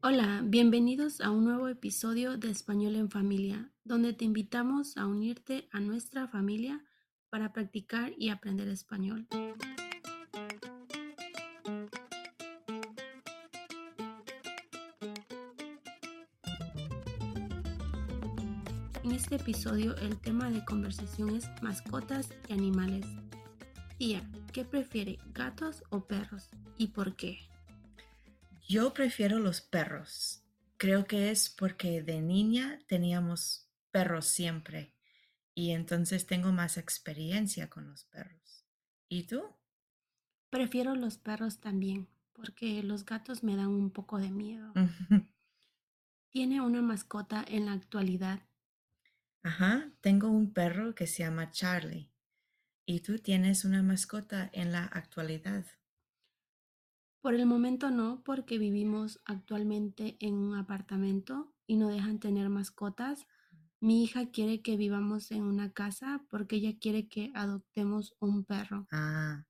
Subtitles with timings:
[0.00, 5.68] Hola, bienvenidos a un nuevo episodio de Español en Familia, donde te invitamos a unirte
[5.70, 6.82] a nuestra familia
[7.28, 9.26] para practicar y aprender español.
[19.04, 23.04] En este episodio el tema de conversación es mascotas y animales.
[24.52, 26.50] ¿Qué prefiere, gatos o perros?
[26.76, 27.38] ¿Y por qué?
[28.68, 30.42] Yo prefiero los perros.
[30.76, 34.94] Creo que es porque de niña teníamos perros siempre
[35.54, 38.64] y entonces tengo más experiencia con los perros.
[39.08, 39.42] ¿Y tú?
[40.50, 44.72] Prefiero los perros también, porque los gatos me dan un poco de miedo.
[46.30, 48.40] ¿Tiene una mascota en la actualidad?
[49.42, 52.12] Ajá, tengo un perro que se llama Charlie.
[52.90, 55.64] ¿Y tú tienes una mascota en la actualidad?
[57.20, 63.28] Por el momento no, porque vivimos actualmente en un apartamento y no dejan tener mascotas.
[63.80, 68.88] Mi hija quiere que vivamos en una casa porque ella quiere que adoptemos un perro.
[68.90, 69.46] Ah,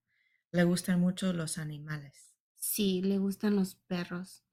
[0.53, 2.37] le gustan mucho los animales.
[2.57, 4.45] Sí, le gustan los perros.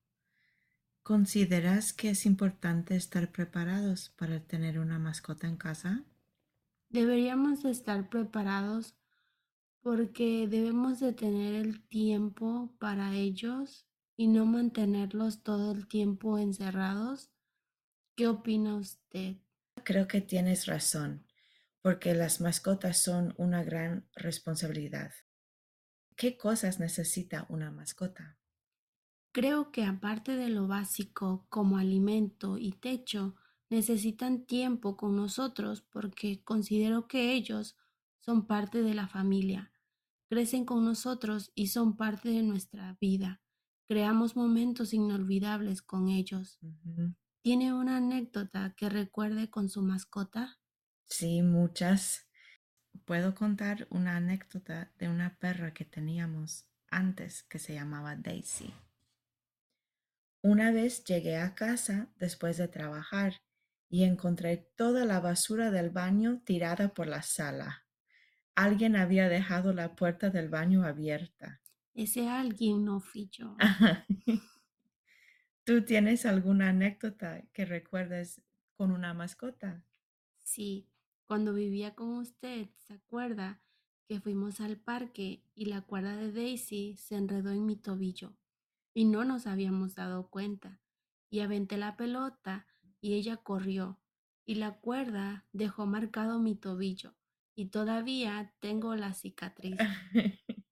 [1.03, 6.03] ¿Consideras que es importante estar preparados para tener una mascota en casa?
[6.95, 8.95] Deberíamos estar preparados
[9.81, 17.31] porque debemos de tener el tiempo para ellos y no mantenerlos todo el tiempo encerrados.
[18.15, 19.35] ¿Qué opina usted?
[19.83, 21.25] Creo que tienes razón,
[21.81, 25.11] porque las mascotas son una gran responsabilidad.
[26.15, 28.37] ¿Qué cosas necesita una mascota?
[29.33, 33.35] Creo que aparte de lo básico como alimento y techo,
[33.69, 37.75] necesitan tiempo con nosotros porque considero que ellos
[38.19, 39.71] son parte de la familia
[40.29, 43.41] crecen con nosotros y son parte de nuestra vida.
[43.87, 46.59] Creamos momentos inolvidables con ellos.
[47.41, 50.59] ¿Tiene una anécdota que recuerde con su mascota?
[51.05, 52.27] Sí, muchas.
[53.05, 58.73] Puedo contar una anécdota de una perra que teníamos antes que se llamaba Daisy.
[60.41, 63.41] Una vez llegué a casa después de trabajar
[63.89, 67.85] y encontré toda la basura del baño tirada por la sala.
[68.55, 71.61] Alguien había dejado la puerta del baño abierta.
[71.93, 73.55] Ese alguien no fui yo.
[75.65, 78.41] ¿Tú tienes alguna anécdota que recuerdes
[78.75, 79.83] con una mascota?
[80.43, 80.87] Sí,
[81.25, 83.61] cuando vivía con usted, ¿se acuerda
[84.07, 88.37] que fuimos al parque y la cuerda de Daisy se enredó en mi tobillo
[88.93, 90.81] y no nos habíamos dado cuenta?
[91.31, 92.67] Y aventé la pelota
[93.05, 93.99] y ella corrió
[94.47, 97.13] y la cuerda dejó marcado mi tobillo
[97.53, 99.77] y todavía tengo la cicatriz.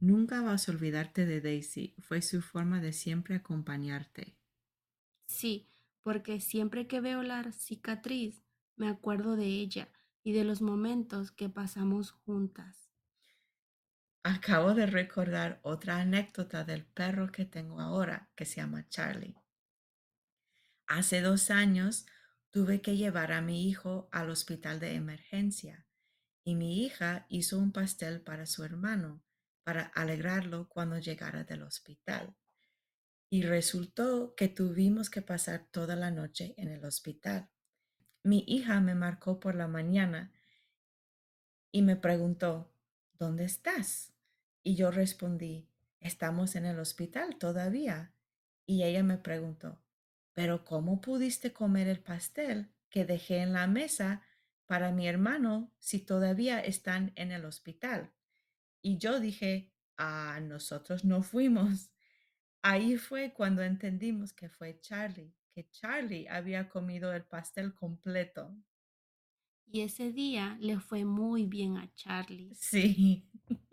[0.00, 1.94] Nunca vas a olvidarte de Daisy.
[1.98, 4.38] Fue su forma de siempre acompañarte.
[5.26, 5.68] Sí,
[6.00, 8.42] porque siempre que veo la cicatriz,
[8.76, 9.90] me acuerdo de ella
[10.22, 12.88] y de los momentos que pasamos juntas.
[14.22, 19.36] Acabo de recordar otra anécdota del perro que tengo ahora, que se llama Charlie.
[20.86, 22.06] Hace dos años
[22.50, 25.86] tuve que llevar a mi hijo al hospital de emergencia
[26.44, 29.22] y mi hija hizo un pastel para su hermano
[29.64, 32.36] para alegrarlo cuando llegara del hospital.
[33.30, 37.50] Y resultó que tuvimos que pasar toda la noche en el hospital.
[38.22, 40.32] Mi hija me marcó por la mañana
[41.72, 42.72] y me preguntó,
[43.14, 44.12] ¿dónde estás?
[44.62, 45.68] Y yo respondí,
[45.98, 48.14] estamos en el hospital todavía.
[48.66, 49.83] Y ella me preguntó,
[50.34, 54.22] ¿pero cómo pudiste comer el pastel que dejé en la mesa
[54.66, 58.12] para mi hermano si todavía están en el hospital.
[58.82, 61.90] Y yo dije, a nosotros no fuimos.
[62.62, 68.56] Ahí fue cuando entendimos que fue Charlie, que Charlie había comido el pastel completo.
[69.66, 72.54] Y ese día le fue muy bien a Charlie.
[72.54, 73.28] Sí.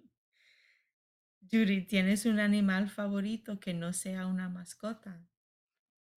[1.51, 5.28] Judy, ¿tienes un animal favorito que no sea una mascota?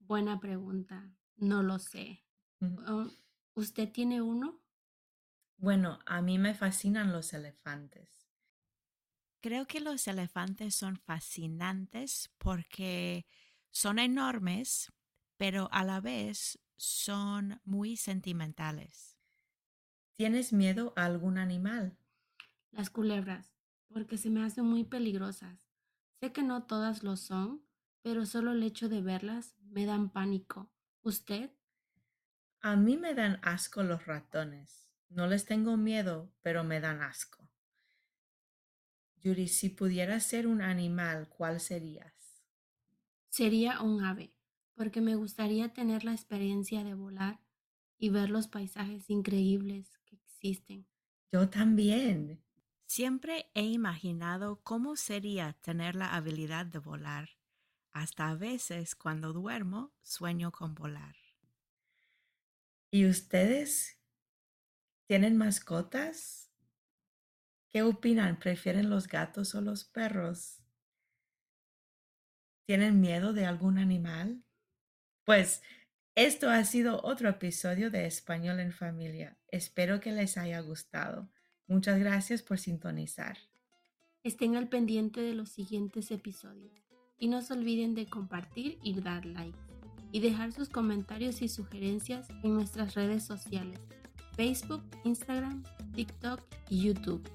[0.07, 1.11] Buena pregunta.
[1.37, 2.25] No lo sé.
[2.61, 3.09] Oh,
[3.55, 4.61] ¿Usted tiene uno?
[5.57, 8.29] Bueno, a mí me fascinan los elefantes.
[9.41, 13.27] Creo que los elefantes son fascinantes porque
[13.71, 14.93] son enormes,
[15.37, 19.19] pero a la vez son muy sentimentales.
[20.15, 21.97] ¿Tienes miedo a algún animal?
[22.73, 23.55] Las culebras,
[23.89, 25.69] porque se me hacen muy peligrosas.
[26.21, 27.63] Sé que no todas lo son,
[28.05, 30.71] pero solo el hecho de verlas me dan pánico.
[31.01, 31.51] ¿Usted?
[32.61, 34.91] A mí me dan asco los ratones.
[35.09, 37.49] No les tengo miedo, pero me dan asco.
[39.23, 42.45] Yuri, si pudieras ser un animal, ¿cuál serías?
[43.31, 44.35] Sería un ave,
[44.75, 47.41] porque me gustaría tener la experiencia de volar
[47.97, 50.87] y ver los paisajes increíbles que existen.
[51.33, 52.45] Yo también.
[52.85, 57.31] Siempre he imaginado cómo sería tener la habilidad de volar.
[57.95, 61.15] Hasta a veces cuando duermo sueño con volar.
[62.91, 64.01] ¿Y ustedes
[65.07, 66.51] tienen mascotas?
[67.69, 68.41] ¿Qué opinan?
[68.41, 70.61] ¿Prefieren los gatos o los perros?
[72.67, 74.43] ¿Tienen miedo de algún animal?
[75.25, 75.63] Pues
[76.17, 79.39] esto ha sido otro episodio de Español en Familia.
[79.47, 81.31] Espero que les haya gustado.
[81.69, 83.39] Muchas gracias por sintonizar.
[84.25, 86.84] Estén al pendiente de los siguientes episodios
[87.19, 89.59] y no se olviden de compartir y dar like
[90.15, 93.81] y dejar sus comentarios y sugerencias en nuestras redes sociales,
[94.37, 97.29] Facebook, Instagram, TikTok y YouTube,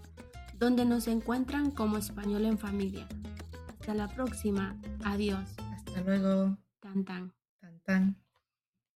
[0.58, 3.06] donde nos encuentran como Español en Familia.
[3.68, 4.80] Hasta la próxima.
[5.04, 5.50] Adiós.
[5.74, 6.58] Hasta luego.
[6.80, 7.34] Tan tan.
[7.60, 8.29] Tan tan.